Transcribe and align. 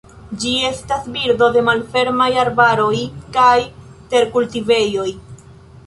Ĝi 0.43 0.51
estas 0.69 1.03
birdo 1.17 1.49
de 1.57 1.63
malfermaj 1.67 2.29
arbaroj 2.45 2.97
kaj 3.39 3.55
terkultivejoj. 4.15 5.11